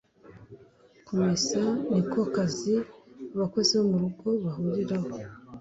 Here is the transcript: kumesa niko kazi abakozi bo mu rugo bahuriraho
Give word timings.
kumesa 1.05 1.61
niko 1.91 2.19
kazi 2.35 2.73
abakozi 3.35 3.71
bo 3.77 3.85
mu 3.91 3.97
rugo 4.03 4.27
bahuriraho 4.43 5.09